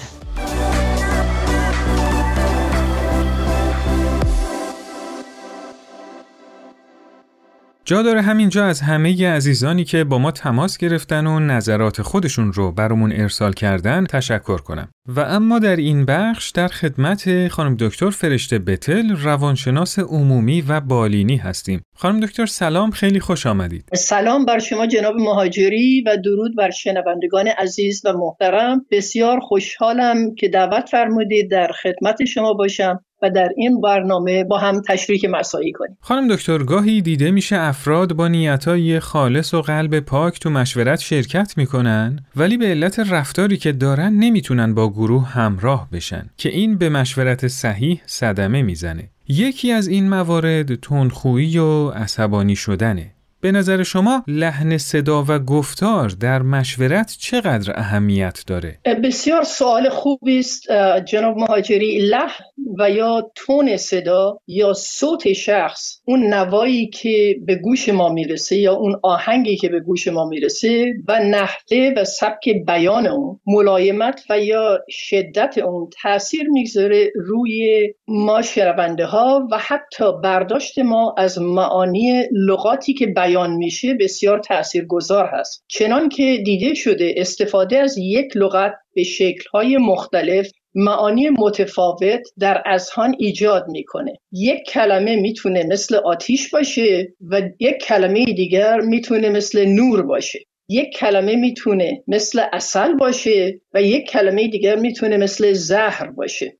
جا 7.86 8.02
داره 8.02 8.20
همینجا 8.20 8.64
از 8.64 8.80
همه 8.80 9.28
عزیزانی 9.28 9.84
که 9.84 10.04
با 10.04 10.18
ما 10.18 10.30
تماس 10.30 10.78
گرفتن 10.78 11.26
و 11.26 11.40
نظرات 11.40 12.02
خودشون 12.02 12.52
رو 12.52 12.72
برامون 12.72 13.12
ارسال 13.12 13.52
کردن 13.52 14.04
تشکر 14.06 14.58
کنم. 14.58 14.88
و 15.06 15.20
اما 15.20 15.58
در 15.58 15.76
این 15.76 16.04
بخش 16.04 16.50
در 16.50 16.68
خدمت 16.68 17.48
خانم 17.48 17.76
دکتر 17.80 18.10
فرشته 18.10 18.58
بتل 18.58 19.16
روانشناس 19.16 19.98
عمومی 19.98 20.60
و 20.60 20.80
بالینی 20.80 21.36
هستیم. 21.36 21.82
خانم 21.96 22.20
دکتر 22.20 22.46
سلام 22.46 22.90
خیلی 22.90 23.20
خوش 23.20 23.46
آمدید. 23.46 23.88
سلام 23.94 24.44
بر 24.44 24.58
شما 24.58 24.86
جناب 24.86 25.14
مهاجری 25.14 26.04
و 26.06 26.16
درود 26.24 26.56
بر 26.56 26.70
شنوندگان 26.70 27.48
عزیز 27.48 28.02
و 28.04 28.12
محترم. 28.12 28.86
بسیار 28.90 29.40
خوشحالم 29.40 30.34
که 30.34 30.48
دعوت 30.48 30.88
فرمودید 30.88 31.50
در 31.50 31.70
خدمت 31.82 32.24
شما 32.24 32.52
باشم 32.52 33.00
و 33.24 33.30
در 33.30 33.48
این 33.56 33.80
برنامه 33.80 34.44
با 34.44 34.58
هم 34.58 34.82
تشریک 34.88 35.24
مسایی 35.24 35.72
کنیم. 35.72 35.96
خانم 36.00 36.28
دکتر 36.34 36.58
گاهی 36.58 37.02
دیده 37.02 37.30
میشه 37.30 37.56
افراد 37.56 38.12
با 38.12 38.28
نیتای 38.28 39.00
خالص 39.00 39.54
و 39.54 39.62
قلب 39.62 40.00
پاک 40.00 40.40
تو 40.40 40.50
مشورت 40.50 41.00
شرکت 41.00 41.54
می‌کنن 41.56 42.24
ولی 42.36 42.56
به 42.56 42.66
علت 42.66 42.98
رفتاری 42.98 43.56
که 43.56 43.72
دارن 43.72 44.12
نمی‌تونن 44.12 44.74
با 44.74 44.90
گروه 44.90 45.28
همراه 45.28 45.88
بشن 45.92 46.30
که 46.36 46.48
این 46.48 46.78
به 46.78 46.88
مشورت 46.88 47.48
صحیح 47.48 48.02
صدمه 48.06 48.62
می‌زنه. 48.62 49.10
یکی 49.28 49.72
از 49.72 49.88
این 49.88 50.08
موارد 50.08 50.74
تندخویی 50.74 51.58
و 51.58 51.88
عصبانی 51.88 52.56
شدنه. 52.56 53.13
به 53.44 53.52
نظر 53.52 53.82
شما 53.82 54.24
لحن 54.28 54.78
صدا 54.78 55.24
و 55.28 55.38
گفتار 55.38 56.08
در 56.08 56.42
مشورت 56.42 57.16
چقدر 57.20 57.72
اهمیت 57.76 58.44
داره؟ 58.46 58.78
بسیار 59.04 59.42
سوال 59.42 59.88
خوبی 59.88 60.38
است 60.38 60.72
جناب 61.04 61.36
مهاجری 61.36 61.98
لحن 61.98 62.44
و 62.78 62.90
یا 62.90 63.30
تون 63.34 63.76
صدا 63.76 64.38
یا 64.46 64.72
صوت 64.72 65.32
شخص 65.32 66.00
اون 66.04 66.34
نوایی 66.34 66.86
که 66.86 67.36
به 67.46 67.54
گوش 67.54 67.88
ما 67.88 68.08
می‌رسه 68.08 68.56
یا 68.56 68.74
اون 68.74 69.00
آهنگی 69.02 69.56
که 69.56 69.68
به 69.68 69.80
گوش 69.80 70.08
ما 70.08 70.24
می‌رسه 70.24 70.94
و 71.08 71.20
نحوه 71.20 71.92
و 71.96 72.04
سبک 72.04 72.48
بیان 72.66 73.06
اون 73.06 73.40
ملایمت 73.46 74.22
و 74.30 74.38
یا 74.38 74.78
شدت 74.90 75.58
اون 75.58 75.90
تاثیر 76.02 76.48
می‌گذاره 76.48 77.12
روی 77.14 77.88
ما 78.08 78.42
شنونده 78.42 79.06
ها 79.06 79.48
و 79.52 79.58
حتی 79.58 80.04
برداشت 80.22 80.78
ما 80.78 81.14
از 81.18 81.38
معانی 81.38 82.22
لغاتی 82.32 82.94
که 82.94 83.06
بیان 83.06 83.33
بیان 83.34 83.52
میشه 83.52 83.94
بسیار 83.94 84.38
تاثیرگذار 84.38 85.30
هست. 85.32 85.64
چنان 85.68 86.08
که 86.08 86.42
دیده 86.44 86.74
شده 86.74 87.14
استفاده 87.16 87.78
از 87.78 87.98
یک 87.98 88.36
لغت 88.36 88.72
به 88.94 89.02
شکلهای 89.02 89.76
مختلف 89.76 90.50
معانی 90.74 91.28
متفاوت 91.28 92.20
در 92.38 92.62
اذهان 92.66 93.14
ایجاد 93.18 93.68
می‌کنه. 93.68 94.12
یک 94.32 94.62
کلمه 94.68 95.16
می‌تونه 95.16 95.62
مثل 95.62 95.94
آتیش 95.94 96.50
باشه 96.50 97.14
و 97.30 97.42
یک 97.60 97.76
کلمه 97.76 98.24
دیگر 98.24 98.80
می‌تونه 98.80 99.28
مثل 99.28 99.64
نور 99.64 100.02
باشه. 100.02 100.38
یک 100.68 100.96
کلمه 100.96 101.36
می‌تونه 101.36 102.02
مثل 102.08 102.42
اصل 102.52 102.94
باشه 102.94 103.60
و 103.74 103.82
یک 103.82 104.06
کلمه 104.06 104.48
دیگر 104.48 104.76
می‌تونه 104.76 105.16
مثل 105.16 105.52
زهر 105.52 106.10
باشه. 106.10 106.58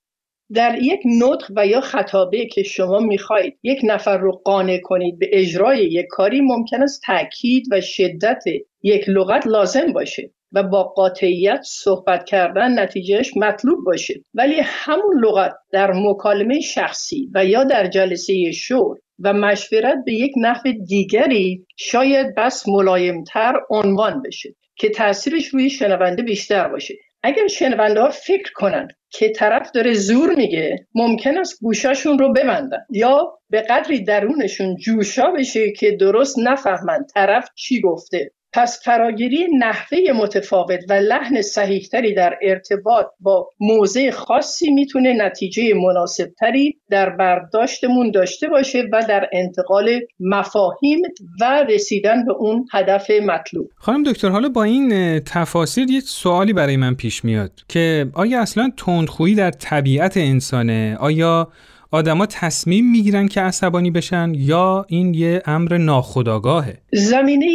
در 0.52 0.78
یک 0.82 1.00
نطق 1.20 1.52
و 1.56 1.66
یا 1.66 1.80
خطابه 1.80 2.46
که 2.46 2.62
شما 2.62 2.98
می‌خواهید 2.98 3.58
یک 3.62 3.80
نفر 3.84 4.18
رو 4.18 4.32
قانع 4.32 4.78
کنید 4.82 5.18
به 5.18 5.28
اجرای 5.32 5.84
یک 5.84 6.06
کاری 6.10 6.40
ممکن 6.40 6.82
است 6.82 7.02
تاکید 7.06 7.66
و 7.70 7.80
شدت 7.80 8.42
یک 8.82 9.08
لغت 9.08 9.46
لازم 9.46 9.92
باشه 9.92 10.30
و 10.52 10.62
با 10.62 10.82
قاطعیت 10.82 11.60
صحبت 11.62 12.24
کردن 12.24 12.78
نتیجهش 12.78 13.36
مطلوب 13.36 13.84
باشه. 13.84 14.14
ولی 14.34 14.60
همون 14.64 15.24
لغت 15.24 15.52
در 15.72 15.92
مکالمه 15.92 16.60
شخصی 16.60 17.30
و 17.34 17.44
یا 17.44 17.64
در 17.64 17.86
جلسه 17.86 18.52
شور 18.52 18.98
و 19.18 19.32
مشورت 19.32 19.96
به 20.06 20.12
یک 20.12 20.32
نحو 20.36 20.72
دیگری 20.86 21.66
شاید 21.76 22.34
بس 22.36 22.68
ملایمتر 22.68 23.54
عنوان 23.70 24.22
بشه 24.22 24.54
که 24.76 24.88
تاثیرش 24.88 25.46
روی 25.46 25.70
شنونده 25.70 26.22
بیشتر 26.22 26.68
باشه. 26.68 26.94
اگر 27.26 27.46
شنونده 27.46 28.00
ها 28.00 28.10
فکر 28.10 28.52
کنند 28.52 28.92
که 29.10 29.28
طرف 29.28 29.70
داره 29.70 29.92
زور 29.92 30.34
میگه 30.34 30.86
ممکن 30.94 31.38
است 31.38 31.60
گوشاشون 31.60 32.18
رو 32.18 32.32
ببندن. 32.32 32.84
یا 32.90 33.38
به 33.50 33.60
قدری 33.60 34.04
درونشون 34.04 34.76
جوشا 34.76 35.30
بشه 35.30 35.72
که 35.72 35.90
درست 35.90 36.38
نفهمند 36.38 37.06
طرف 37.14 37.48
چی 37.54 37.80
گفته. 37.80 38.30
پس 38.54 38.80
فراگیری 38.84 39.46
نحوه 39.58 39.98
متفاوت 40.14 40.80
و 40.88 40.92
لحن 40.92 41.42
صحیحتری 41.42 42.14
در 42.14 42.38
ارتباط 42.42 43.06
با 43.20 43.48
موضع 43.60 44.10
خاصی 44.10 44.70
می‌تونه 44.70 45.12
نتیجه 45.12 45.74
مناسبتری 45.74 46.78
در 46.90 47.10
برداشتمون 47.10 48.10
داشته 48.10 48.48
باشه 48.48 48.82
و 48.92 49.04
در 49.08 49.28
انتقال 49.32 50.00
مفاهیم 50.20 51.02
و 51.40 51.64
رسیدن 51.68 52.24
به 52.24 52.32
اون 52.32 52.66
هدف 52.72 53.10
مطلوب. 53.10 53.68
خانم 53.76 54.02
دکتر 54.02 54.28
حالا 54.28 54.48
با 54.48 54.62
این 54.62 55.20
تفاصیل 55.20 55.90
یک 55.90 56.04
سوالی 56.04 56.52
برای 56.52 56.76
من 56.76 56.94
پیش 56.94 57.24
میاد 57.24 57.52
که 57.68 58.06
آیا 58.14 58.40
اصلا 58.40 58.70
تندخویی 58.76 59.34
در 59.34 59.50
طبیعت 59.50 60.16
انسانه؟ 60.16 60.96
آیا 61.00 61.48
آدما 61.94 62.26
تصمیم 62.26 62.90
می‌گیرن 62.90 63.28
که 63.28 63.40
عصبانی 63.40 63.90
بشن 63.90 64.32
یا 64.36 64.86
این 64.88 65.14
یه 65.14 65.42
امر 65.46 65.76
ناخودآگاهه. 65.76 66.78
زمینه 66.92 67.46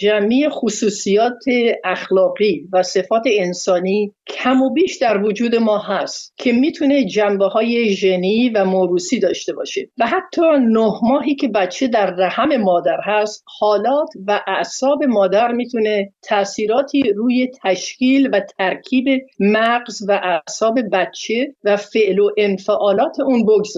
جمعی 0.00 0.48
خصوصیات 0.48 1.44
اخلاقی 1.84 2.68
و 2.72 2.82
صفات 2.82 3.22
انسانی 3.26 4.12
کم 4.26 4.62
و 4.62 4.70
بیش 4.70 4.96
در 4.96 5.22
وجود 5.22 5.54
ما 5.54 5.78
هست 5.78 6.34
که 6.36 6.52
می‌تونه 6.52 7.04
جنبه 7.04 7.46
های 7.46 7.90
ژنی 7.90 8.48
و 8.48 8.64
موروسی 8.64 9.20
داشته 9.20 9.52
باشه 9.52 9.88
و 9.98 10.06
حتی 10.06 10.42
نه 10.60 10.92
ماهی 11.02 11.34
که 11.34 11.48
بچه 11.48 11.88
در 11.88 12.10
رحم 12.10 12.56
مادر 12.56 12.98
هست 13.04 13.44
حالات 13.58 14.08
و 14.26 14.40
اعصاب 14.46 15.04
مادر 15.04 15.52
می‌تونه 15.52 16.12
تاثیراتی 16.22 17.02
روی 17.02 17.50
تشکیل 17.62 18.28
و 18.32 18.40
ترکیب 18.58 19.04
مغز 19.40 20.08
و 20.08 20.20
اعصاب 20.22 20.78
بچه 20.92 21.54
و 21.64 21.76
فعل 21.76 22.18
و 22.18 22.30
انفعالات 22.36 23.20
اون 23.20 23.46
بگذاره. 23.46 23.75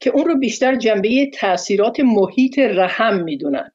که 0.00 0.10
اون 0.10 0.24
رو 0.24 0.38
بیشتر 0.38 0.76
جنبه 0.76 1.30
تاثیرات 1.34 2.00
محیط 2.00 2.58
رحم 2.58 3.24
می‌دونن. 3.24 3.70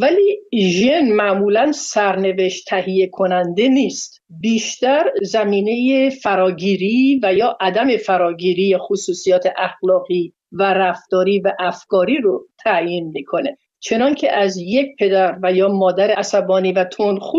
ولی 0.00 0.38
ژن 0.54 1.12
معمولا 1.12 1.72
سرنوشت 1.72 2.68
تهیه 2.68 3.06
کننده 3.12 3.68
نیست. 3.68 4.22
بیشتر 4.40 5.04
زمینه 5.22 6.10
فراگیری 6.10 7.20
و 7.22 7.34
یا 7.34 7.56
عدم 7.60 7.96
فراگیری 7.96 8.76
خصوصیات 8.78 9.46
اخلاقی 9.56 10.32
و 10.52 10.62
رفتاری 10.62 11.40
و 11.40 11.52
افکاری 11.58 12.16
رو 12.16 12.46
تعیین 12.64 13.08
می‌کنه. 13.14 13.58
چنان 13.80 14.14
که 14.14 14.32
از 14.32 14.56
یک 14.56 14.86
پدر 14.98 15.38
و 15.42 15.52
یا 15.52 15.68
مادر 15.68 16.10
عصبانی 16.10 16.72
و 16.72 16.84
تندخو 16.84 17.38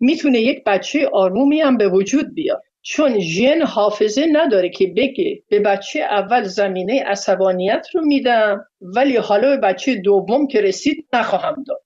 می‌تونه 0.00 0.40
یک 0.40 0.64
بچه 0.66 1.08
آرومی 1.12 1.60
هم 1.60 1.76
به 1.76 1.88
وجود 1.88 2.34
بیاد. 2.34 2.62
چون 2.88 3.18
ژن 3.18 3.62
حافظه 3.62 4.26
نداره 4.32 4.70
که 4.70 4.86
بگه 4.96 5.42
به 5.48 5.60
بچه 5.60 6.00
اول 6.00 6.42
زمینه 6.42 7.02
عصبانیت 7.02 7.86
رو 7.94 8.04
میدم 8.04 8.66
ولی 8.80 9.16
حالا 9.16 9.48
به 9.48 9.56
بچه 9.56 9.94
دوم 9.94 10.46
که 10.46 10.60
رسید 10.60 11.06
نخواهم 11.12 11.64
داد. 11.66 11.82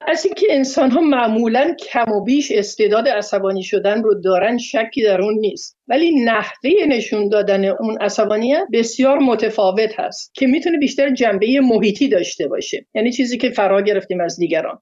از 0.00 0.24
اینکه 0.24 0.46
انسان 0.50 0.90
ها 0.90 1.00
معمولا 1.00 1.74
کم 1.74 2.12
و 2.12 2.24
بیش 2.24 2.52
استعداد 2.52 3.08
عصبانی 3.08 3.62
شدن 3.62 4.02
رو 4.02 4.20
دارن 4.20 4.58
شکی 4.58 5.02
در 5.02 5.20
اون 5.20 5.34
نیست. 5.40 5.78
ولی 5.88 6.24
نحوه 6.24 6.70
نشون 6.88 7.28
دادن 7.28 7.64
اون 7.64 7.98
عصبانیت 8.00 8.64
بسیار 8.72 9.18
متفاوت 9.18 10.00
هست 10.00 10.34
که 10.34 10.46
می‌تونه 10.46 10.78
بیشتر 10.78 11.10
جنبه 11.10 11.60
محیطی 11.60 12.08
داشته 12.08 12.48
باشه. 12.48 12.86
یعنی 12.94 13.12
چیزی 13.12 13.38
که 13.38 13.50
فرا 13.50 13.82
گرفتیم 13.82 14.20
از 14.20 14.36
دیگران. 14.36 14.78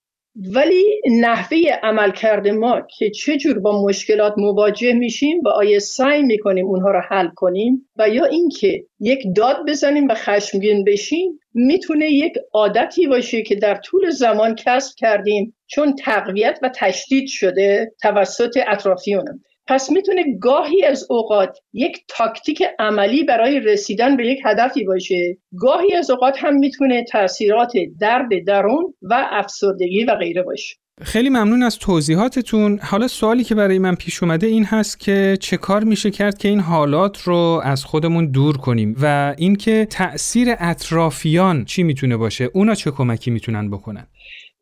ولی 0.47 1.01
نحوه 1.21 1.59
عملکرد 1.83 2.49
ما 2.49 2.81
که 2.99 3.11
چجور 3.11 3.59
با 3.59 3.85
مشکلات 3.85 4.35
مواجه 4.37 4.93
میشیم 4.93 5.41
و 5.45 5.49
آیا 5.49 5.79
سعی 5.79 6.23
می‌کنیم 6.23 6.67
اونها 6.67 6.91
رو 6.91 7.01
حل 7.09 7.29
کنیم 7.29 7.89
و 7.97 8.09
یا 8.09 8.25
اینکه 8.25 8.85
یک 9.01 9.23
داد 9.37 9.57
بزنیم 9.69 10.09
و 10.09 10.15
خشمگین 10.15 10.85
بشیم 10.85 11.41
می‌تونه 11.55 12.11
یک 12.11 12.33
عادتی 12.53 13.07
باشه 13.07 13.43
که 13.43 13.55
در 13.55 13.75
طول 13.75 14.11
زمان 14.11 14.55
کسب 14.55 14.95
کردیم 14.97 15.55
چون 15.67 15.95
تقویت 15.95 16.59
و 16.63 16.71
تشدید 16.75 17.29
شده 17.29 17.93
توسط 18.03 18.59
اطرافیونم 18.67 19.41
پس 19.69 19.91
می‌تونه 19.91 20.25
گاهی 20.41 20.85
از 20.85 21.07
اوقات 21.11 21.59
یک 21.73 21.99
تاکتیک 22.09 22.63
عملی 22.79 23.25
برای 23.25 23.61
رسیدن 23.61 24.17
به 24.17 24.27
یک 24.27 24.39
هدفی 24.45 24.85
باشه. 24.85 25.39
گاهی 25.61 25.95
از 25.95 26.11
اوقات 26.11 26.35
هم 26.39 26.55
می‌تونه 26.55 27.05
تاثیرات 27.05 27.73
درد 28.01 28.29
درون 28.47 28.95
و 29.03 29.29
افسردگی 29.31 30.05
و 30.05 30.15
غیره 30.15 30.43
باشه. 30.43 30.77
خیلی 31.03 31.29
ممنون 31.29 31.63
از 31.63 31.79
توضیحاتتون. 31.79 32.79
حالا 32.83 33.09
سوالی 33.09 33.45
که 33.45 33.55
برای 33.55 33.79
من 33.79 33.95
پیش 33.95 34.23
اومده 34.23 34.47
این 34.47 34.65
هست 34.65 35.01
که 35.01 35.37
چه 35.41 35.57
کار 35.57 35.85
میشه 35.85 36.11
کرد 36.11 36.39
که 36.39 36.49
این 36.49 36.61
حالات 36.61 37.23
رو 37.23 37.61
از 37.65 37.85
خودمون 37.85 38.31
دور 38.31 38.57
کنیم 38.57 38.97
و 39.03 39.35
اینکه 39.39 39.87
تاثیر 39.91 40.49
اطرافیان 40.59 41.65
چی 41.65 41.83
می‌تونه 41.83 42.17
باشه؟ 42.17 42.51
اونا 42.55 42.75
چه 42.75 42.91
کمکی 42.91 43.31
می‌تونن 43.31 43.71
بکنن؟ 43.71 44.07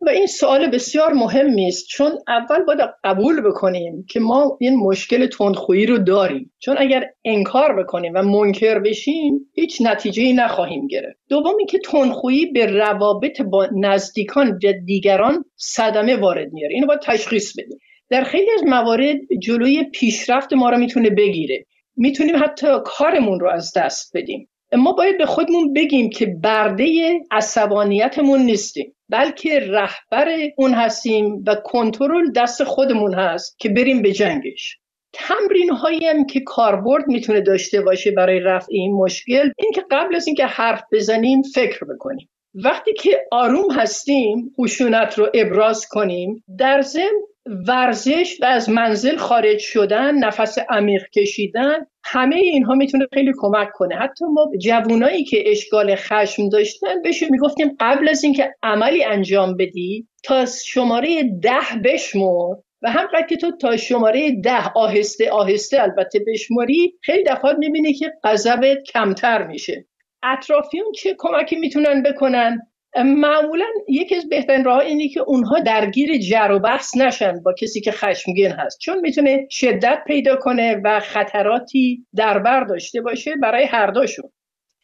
و 0.00 0.08
این 0.08 0.26
سوال 0.26 0.66
بسیار 0.66 1.12
مهمی 1.12 1.68
است 1.68 1.86
چون 1.88 2.12
اول 2.28 2.64
باید 2.64 2.80
قبول 3.04 3.40
بکنیم 3.40 4.04
که 4.08 4.20
ما 4.20 4.56
این 4.60 4.76
مشکل 4.76 5.26
تندخویی 5.26 5.86
رو 5.86 5.98
داریم. 5.98 6.52
چون 6.58 6.76
اگر 6.78 7.04
انکار 7.24 7.82
بکنیم 7.82 8.12
و 8.14 8.22
منکر 8.22 8.78
بشیم 8.78 9.50
هیچ 9.54 9.82
نتیجه 9.82 10.22
ای 10.22 10.32
نخواهیم 10.32 10.86
گرفت. 10.86 11.18
دومی 11.28 11.66
که 11.66 11.78
تندخویی 11.78 12.46
به 12.46 12.66
روابط 12.66 13.42
با 13.42 13.68
نزدیکان 13.76 14.58
و 14.64 14.72
دیگران 14.84 15.44
صدمه 15.56 16.16
وارد 16.16 16.52
میاره. 16.52 16.74
اینو 16.74 16.86
باید 16.86 17.00
تشخیص 17.00 17.52
بدیم. 17.58 17.78
در 18.10 18.24
خیلی 18.24 18.50
از 18.54 18.64
موارد 18.64 19.16
جلوی 19.42 19.84
پیشرفت 19.84 20.52
ما 20.52 20.70
رو 20.70 20.78
می‌تونه 20.78 21.10
بگیره. 21.10 21.64
می‌تونیم 21.96 22.36
حتی 22.36 22.66
کارمون 22.84 23.40
رو 23.40 23.50
از 23.50 23.72
دست 23.76 24.16
بدیم. 24.16 24.48
ما 24.76 24.92
باید 24.92 25.18
به 25.18 25.26
خودمون 25.26 25.72
بگیم 25.72 26.10
که 26.10 26.26
برده 26.26 27.12
عصبانیتمون 27.30 28.40
نیستیم. 28.40 28.95
بلکه 29.08 29.60
رهبر 29.60 30.28
اون 30.56 30.74
هستیم 30.74 31.44
و 31.46 31.54
کنترل 31.54 32.32
دست 32.32 32.64
خودمون 32.64 33.14
هست 33.14 33.58
که 33.58 33.68
بریم 33.68 34.02
به 34.02 34.12
جنگش. 34.12 34.78
تمرین 35.12 35.70
هایی 35.70 36.06
هم 36.06 36.26
که 36.26 36.40
کاربرد 36.40 37.08
می‌تونه 37.08 37.40
داشته 37.40 37.80
باشه 37.80 38.10
برای 38.10 38.40
رفع 38.40 38.66
این 38.70 38.92
مشکل 38.92 39.50
این 39.58 39.72
که 39.74 39.84
قبل 39.90 40.16
از 40.16 40.26
اینکه 40.26 40.46
حرف 40.46 40.82
بزنیم 40.92 41.42
فکر 41.42 41.84
بکنیم. 41.84 42.28
وقتی 42.54 42.92
که 42.92 43.26
آروم 43.30 43.70
هستیم 43.70 44.52
خشونت 44.60 45.18
رو 45.18 45.28
ابراز 45.34 45.86
کنیم 45.88 46.44
در 46.58 46.80
ضمن 46.82 47.22
ورزش 47.68 48.38
و 48.40 48.44
از 48.44 48.70
منزل 48.70 49.16
خارج 49.16 49.58
شدن 49.58 50.14
نفس 50.14 50.58
عمیق 50.70 51.08
کشیدن 51.10 51.86
همه 52.08 52.36
اینها 52.36 52.74
می‌تونه 52.74 53.06
خیلی 53.14 53.32
کمک 53.38 53.72
کنه. 53.72 53.96
حتی 53.96 54.24
ما 54.24 54.50
جوانایی 54.60 55.24
که 55.24 55.50
اشکال 55.50 55.94
خشم 55.96 56.48
داشتن 56.48 57.02
بهشون 57.02 57.28
می‌گفتیم 57.30 57.76
قبل 57.80 58.08
از 58.08 58.24
اینکه 58.24 58.54
عملی 58.62 59.04
انجام 59.04 59.56
بدی 59.56 60.08
تا 60.24 60.46
شماره 60.46 61.22
ده 61.42 61.80
بشمر. 61.84 62.54
و 62.82 62.90
همقدر 62.90 63.26
که 63.26 63.36
تو 63.36 63.50
تا 63.56 63.76
شماره 63.76 64.40
ده 64.40 64.68
آهسته 64.74 65.30
آهسته 65.30 65.82
البته 65.82 66.24
بشمری 66.26 66.94
خیلی 67.02 67.24
دفعات 67.24 67.56
می‌بینی 67.58 67.92
که 67.94 68.12
غضبت 68.24 68.82
کمتر 68.92 69.46
میشه. 69.46 69.86
اطرافیون 70.22 70.92
چه 70.92 71.14
کمکی 71.18 71.56
می‌تونن 71.56 72.02
بکنن؟ 72.02 72.60
معمولا 73.04 73.66
یکی 73.88 74.16
از 74.16 74.28
بهترین 74.28 74.64
راه 74.64 74.78
اینه 74.78 75.08
که 75.08 75.20
اونها 75.20 75.58
درگیر 75.58 76.18
جر 76.18 76.50
و 76.52 76.58
بحث 76.58 76.96
نشن 76.96 77.42
با 77.42 77.52
کسی 77.52 77.80
که 77.80 77.92
خشمگین 77.92 78.50
هست. 78.50 78.78
چون 78.80 79.00
می‌تونه 79.00 79.46
شدت 79.50 80.02
پیدا 80.06 80.36
کنه 80.36 80.80
و 80.84 81.00
خطراتی 81.00 82.06
در 82.16 82.38
بر 82.38 82.64
داشته 82.64 83.00
باشه 83.00 83.36
برای 83.42 83.64
هر 83.64 83.86
دوشون. 83.86 84.30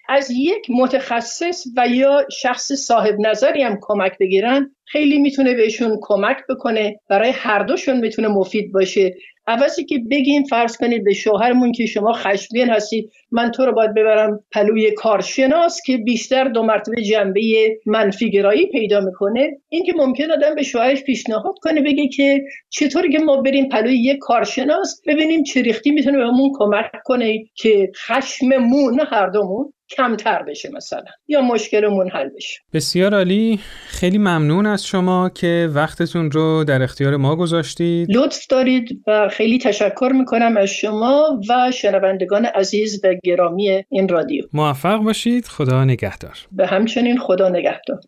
از 0.09 0.30
یک 0.30 0.66
متخصص 0.71 1.64
و 1.76 1.88
یا 1.88 2.26
شخص 2.32 2.73
صاحب 2.73 3.14
نظری 3.21 3.62
هم 3.62 3.78
کمک 3.80 4.18
بگیرن 4.21 4.75
خیلی 4.85 5.18
می‌تونه 5.18 5.54
بهشون 5.54 5.99
کمک 6.02 6.37
بکنه. 6.49 7.00
برای 7.09 7.30
هر 7.30 7.62
دوشون 7.62 8.00
می‌تونه 8.00 8.28
مفید 8.28 8.73
باشه. 8.73 9.14
عوضی 9.47 9.85
که 9.85 9.99
بگیم 10.11 10.42
فرض 10.44 10.76
کنید 10.76 11.04
به 11.04 11.12
شوهرمون 11.12 11.73
که 11.73 11.87
شما 11.87 12.12
خشمگین 12.12 12.71
هستید 12.71 13.11
من 13.30 13.50
تو 13.50 13.66
رو 13.66 13.73
باید 13.73 13.94
ببرم 13.94 14.44
پلوی 14.52 14.90
کارشناس 14.90 15.80
که 15.87 15.97
بیشتر 15.97 16.44
دو 16.44 16.62
مرتبه 16.62 17.02
جنبه 17.02 17.40
منفی 17.87 18.30
گرایی 18.30 18.66
پیدا 18.66 19.00
می‌کنه. 19.00 19.50
این 19.68 19.85
که 19.85 19.92
ممکن 19.97 20.30
آدم 20.30 20.54
به 20.54 20.62
شوهرش 20.62 21.02
پیشنهاد 21.02 21.54
کنه 21.62 21.80
بگه 21.82 22.09
که 22.09 22.44
چطوری 22.71 23.12
که 23.12 23.18
ما 23.18 23.37
بریم 23.37 23.68
پلوی 23.68 23.97
یک 23.97 24.18
کارشناس 24.18 25.00
ببینیم 25.06 25.42
چه 25.42 25.62
ریختی 25.62 25.90
می‌تونه 25.90 26.18
بهمون 26.18 26.50
کمک 26.54 26.90
کنه 27.04 27.44
که 27.54 27.92
خشممون 27.97 29.00
هر 29.11 29.26
دومون 29.26 29.73
کمتر 29.96 30.42
بشه 30.42 30.70
مثلا 30.72 31.04
یا 31.28 31.40
مشکلمون 31.40 32.11
حل 32.11 32.28
بشه. 32.37 32.61
بسیار 32.72 33.14
عالی. 33.14 33.61
خیلی 33.87 34.18
ممنون 34.18 34.66
از 34.66 34.87
شما 34.87 35.28
که 35.28 35.70
وقتتون 35.75 36.30
رو 36.30 36.64
در 36.64 36.82
اختیار 36.82 37.16
ما 37.16 37.37
گذاشتید. 37.37 38.08
لطف 38.16 38.46
دارید 38.46 39.02
و 39.06 39.28
خیلی 39.28 39.58
تشکر 39.58 40.11
می‌کنم 40.14 40.56
از 40.56 40.68
شما 40.68 41.40
و 41.49 41.70
شنوندگان 41.70 42.44
عزیز 42.44 43.00
و 43.04 43.14
گرامی 43.25 43.84
این 43.88 44.08
رادیو. 44.08 44.44
موفق 44.52 44.96
باشید. 44.96 45.46
خدا 45.46 45.84
نگهدار. 45.84 46.38
به 46.52 46.66
همچنین 46.66 47.18
خدا 47.18 47.49
نگهدار. 47.49 48.00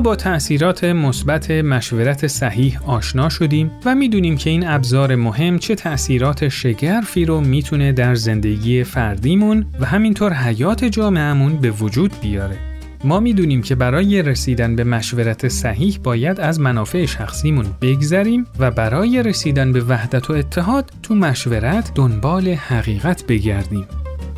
با 0.00 0.16
تأثیرات 0.16 0.84
مثبت 0.84 1.50
مشورت 1.50 2.26
صحیح 2.26 2.78
آشنا 2.86 3.28
شدیم 3.28 3.70
و 3.84 3.94
می‌دونیم 3.94 4.36
که 4.36 4.50
این 4.50 4.68
ابزار 4.68 5.16
مهم 5.16 5.58
چه 5.58 5.74
تأثیرات 5.74 6.48
شگرفی 6.48 7.24
رو 7.24 7.40
می‌تونه 7.40 7.92
در 7.92 8.14
زندگی 8.14 8.84
فردیمون 8.84 9.66
و 9.80 9.86
همینطور 9.86 10.32
حیات 10.32 10.84
جامعهمون 10.84 11.56
به 11.56 11.70
وجود 11.70 12.12
بیاره. 12.22 12.56
ما 13.04 13.20
می‌دونیم 13.20 13.62
که 13.62 13.74
برای 13.74 14.22
رسیدن 14.22 14.76
به 14.76 14.84
مشورت 14.84 15.48
صحیح 15.48 15.98
باید 16.02 16.40
از 16.40 16.60
منافع 16.60 17.06
شخصیمون 17.06 17.66
بگذریم 17.80 18.46
و 18.58 18.70
برای 18.70 19.22
رسیدن 19.22 19.72
به 19.72 19.80
وحدت 19.80 20.30
و 20.30 20.32
اتحاد 20.32 20.90
تو 21.02 21.14
مشورت 21.14 21.92
دنبال 21.94 22.48
حقیقت 22.48 23.26
بگردیم. 23.26 23.86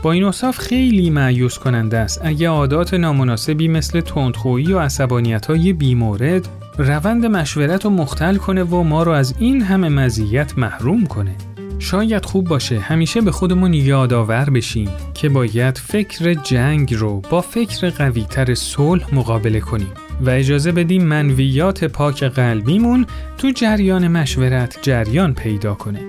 با 0.02 0.12
این 0.12 0.24
اصاف 0.24 0.58
خیلی 0.58 1.10
معیوس 1.10 1.58
کننده 1.58 1.98
است 1.98 2.20
اگه 2.24 2.48
عادات 2.48 2.94
نامناسبی 2.94 3.68
مثل 3.68 4.00
تندخویی 4.00 4.72
و 4.72 4.78
عصبانیت 4.78 5.46
های 5.46 5.72
بیمورد 5.72 6.48
روند 6.78 7.26
مشورت 7.26 7.84
رو 7.84 7.90
مختل 7.90 8.36
کنه 8.36 8.62
و 8.62 8.82
ما 8.82 9.02
رو 9.02 9.12
از 9.12 9.34
این 9.38 9.62
همه 9.62 9.88
مزیت 9.88 10.58
محروم 10.58 11.06
کنه. 11.06 11.34
شاید 11.78 12.24
خوب 12.24 12.48
باشه 12.48 12.78
همیشه 12.78 13.20
به 13.20 13.30
خودمون 13.30 13.74
یادآور 13.74 14.50
بشیم 14.50 14.88
که 15.14 15.28
باید 15.28 15.78
فکر 15.78 16.34
جنگ 16.34 16.94
رو 16.94 17.20
با 17.30 17.40
فکر 17.40 17.90
قویتر 17.90 18.54
صلح 18.54 19.14
مقابله 19.14 19.60
کنیم 19.60 19.92
و 20.20 20.30
اجازه 20.30 20.72
بدیم 20.72 21.04
منویات 21.04 21.84
پاک 21.84 22.24
قلبیمون 22.24 23.06
تو 23.38 23.50
جریان 23.50 24.08
مشورت 24.08 24.78
جریان 24.82 25.34
پیدا 25.34 25.74
کنه. 25.74 26.00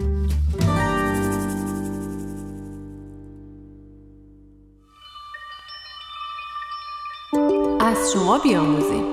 شما 8.14 8.38
بیاموزیم. 8.38 9.04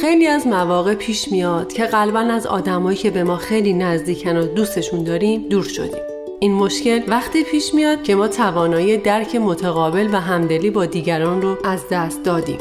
خیلی 0.00 0.26
از 0.26 0.46
مواقع 0.46 0.94
پیش 0.94 1.32
میاد 1.32 1.72
که 1.72 1.84
قلبا 1.84 2.18
از 2.18 2.46
آدمایی 2.46 2.98
که 2.98 3.10
به 3.10 3.24
ما 3.24 3.36
خیلی 3.36 3.72
نزدیکن 3.72 4.36
و 4.36 4.46
دوستشون 4.46 5.04
داریم 5.04 5.48
دور 5.48 5.64
شدیم. 5.64 6.02
این 6.40 6.52
مشکل 6.52 7.02
وقتی 7.08 7.44
پیش 7.44 7.74
میاد 7.74 8.02
که 8.02 8.14
ما 8.14 8.28
توانایی 8.28 8.96
درک 8.96 9.36
متقابل 9.36 10.08
و 10.12 10.20
همدلی 10.20 10.70
با 10.70 10.86
دیگران 10.86 11.42
رو 11.42 11.56
از 11.64 11.84
دست 11.90 12.22
دادیم. 12.22 12.58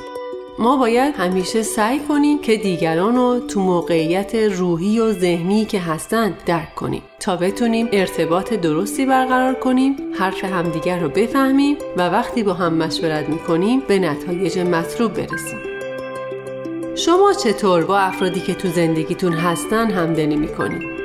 ما 0.60 0.78
باید 0.78 1.16
همیشه 1.16 1.64
سعی 1.64 2.00
کنیم 2.00 2.42
که 2.42 2.58
دیگران 2.58 3.16
رو 3.16 3.40
تو 3.40 3.60
موقعیت 3.60 4.36
روحی 4.36 5.00
و 5.00 5.12
ذهنی 5.12 5.66
که 5.66 5.80
هستند 5.80 6.38
درک 6.46 6.76
کنیم 6.76 7.02
تا 7.20 7.36
بتونیم 7.36 7.90
ارتباط 7.92 8.54
درستی 8.54 9.06
برقرار 9.06 9.54
کنیم 9.54 9.96
حرف 10.20 10.44
همدیگر 10.44 11.00
رو 11.00 11.10
بفهمیم 11.10 11.78
و 11.98 12.10
وقتی 12.10 12.44
با 12.44 12.54
هم 12.54 12.74
مشورت 12.74 13.30
می‌کنیم 13.30 13.80
به 13.88 14.00
نتایج 14.00 14.60
مطلوب 14.60 15.14
برسیم 15.14 15.60
شما 16.96 17.34
چطور 17.34 17.84
با 17.84 17.98
افرادی 17.98 18.40
که 18.40 18.54
تو 18.54 18.68
زندگیتون 18.68 19.34
هستن 19.34 19.92
همدلی 19.92 20.36
می‌کنید؟ 20.36 20.98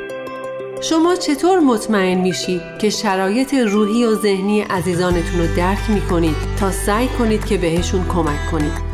شما 0.81 1.17
چطور 1.17 1.61
مطمئن 1.61 2.21
میشید 2.21 2.63
که 2.81 2.91
شرایط 2.91 3.55
روحی 3.55 4.05
و 4.05 4.15
ذهنی 4.15 4.61
عزیزانتون 4.61 5.41
رو 5.41 5.57
درک 5.57 5.91
می‌کنید 5.91 6.37
تا 6.61 6.71
سعی 6.71 7.09
کنید 7.09 7.45
که 7.45 7.57
بهشون 7.57 8.05
کمک 8.09 8.51
کنید؟ 8.51 8.92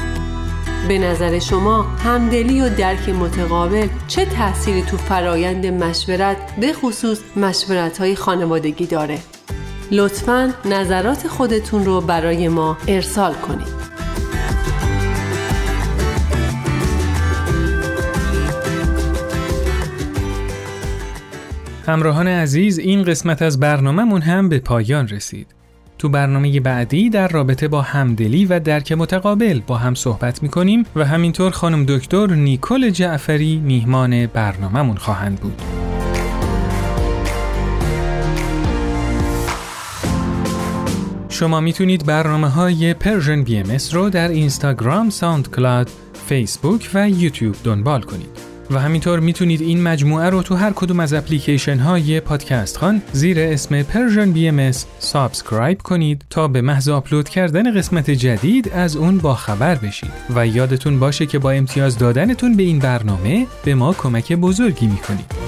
به 0.88 0.98
نظر 0.98 1.38
شما 1.38 1.82
همدلی 1.82 2.60
و 2.60 2.68
درک 2.68 3.08
متقابل 3.08 3.88
چه 4.08 4.24
تأثیری 4.24 4.82
تو 4.82 4.96
فرایند 4.96 5.66
مشورت 5.66 6.36
به 6.60 6.72
خصوص 6.72 7.20
مشورت 7.36 7.98
های 7.98 8.14
خانوادگی 8.14 8.86
داره؟ 8.86 9.18
لطفا 9.90 10.54
نظرات 10.64 11.28
خودتون 11.28 11.84
رو 11.84 12.00
برای 12.00 12.48
ما 12.48 12.76
ارسال 12.88 13.34
کنید. 13.34 13.78
همراهان 21.86 22.28
عزیز 22.28 22.78
این 22.78 23.02
قسمت 23.02 23.42
از 23.42 23.60
برنامهمون 23.60 24.22
هم 24.22 24.48
به 24.48 24.58
پایان 24.58 25.08
رسید. 25.08 25.57
تو 25.98 26.08
برنامه 26.08 26.60
بعدی 26.60 27.10
در 27.10 27.28
رابطه 27.28 27.68
با 27.68 27.82
همدلی 27.82 28.44
و 28.44 28.60
درک 28.60 28.92
متقابل 28.92 29.60
با 29.66 29.76
هم 29.76 29.94
صحبت 29.94 30.42
می‌کنیم 30.42 30.84
و 30.96 31.04
همینطور 31.04 31.50
خانم 31.50 31.84
دکتر 31.84 32.26
نیکل 32.26 32.90
جعفری 32.90 33.56
میهمان 33.56 34.26
برنامهمون 34.26 34.96
خواهند 34.96 35.40
بود. 35.40 35.62
شما 41.28 41.60
می‌تونید 41.60 42.06
برنامه 42.06 42.48
های 42.48 42.94
Persian 42.94 43.42
BM 43.42 43.66
رو 43.92 44.10
در 44.10 44.28
اینستاگرام، 44.28 45.10
SoundCloud، 45.10 45.90
فیسبوک 46.26 46.90
و 46.94 47.10
یوتیوب 47.10 47.56
دنبال 47.64 48.02
کنید. 48.02 48.37
و 48.70 48.78
همینطور 48.78 49.20
می‌تونید 49.20 49.60
این 49.60 49.82
مجموعه 49.82 50.30
رو 50.30 50.42
تو 50.42 50.54
هر 50.54 50.72
کدوم 50.74 51.00
از 51.00 51.12
اپلیکیشن 51.12 51.78
های 51.78 52.20
پادکست 52.20 52.76
خان 52.76 53.02
زیر 53.12 53.40
اسم 53.40 53.82
Persian 53.82 54.32
BM 54.36 54.70
subscribe 54.98 55.82
کنید 55.82 56.24
تا 56.30 56.48
به 56.48 56.60
محض 56.60 56.88
آپلود 56.88 57.28
کردن 57.28 57.74
قسمت 57.74 58.10
جدید 58.10 58.68
از 58.68 58.96
اون 58.96 59.18
با 59.18 59.34
خبر 59.34 59.74
بشید 59.74 60.10
و 60.36 60.46
یادتون 60.46 60.98
باشه 60.98 61.26
که 61.26 61.38
با 61.38 61.50
امتیاز 61.50 61.98
دادنتون 61.98 62.56
به 62.56 62.62
این 62.62 62.78
برنامه 62.78 63.46
به 63.64 63.74
ما 63.74 63.92
کمک 63.92 64.32
بزرگی 64.32 64.86
می‌کنید. 64.86 65.47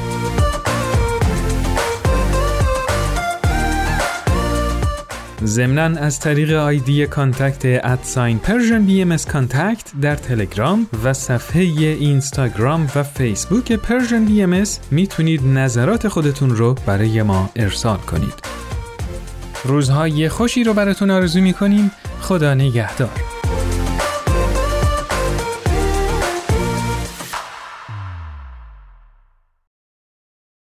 ضمنا 5.45 6.01
از 6.01 6.21
طریق 6.21 6.53
آیدی 6.53 7.07
contact 7.07 7.85
at 7.85 8.39
sign 8.39 8.85
Persian 8.85 9.03
BM 9.03 9.17
contact 9.17 9.93
در 10.03 10.17
تلگرام 10.17 10.87
و 11.05 11.13
صفحه 11.13 11.63
اینستاگرام 11.63 12.89
و 12.97 13.03
فیسبوک 13.03 13.73
Persian 13.73 14.25
BM 14.25 14.65
می‌تونید 14.91 15.47
نظرات 15.47 16.09
خودتون 16.09 16.51
رو 16.51 16.75
برای 16.87 17.23
ما 17.23 17.51
ارسال 17.57 17.99
کنید. 17.99 18.35
روزهای 19.65 20.29
خوشی 20.29 20.65
رو 20.65 20.75
براتون 20.75 21.11
آرزو 21.11 21.41
می‌کنیم. 21.41 21.91
خدا 22.21 22.55
نگهدار. 22.55 23.40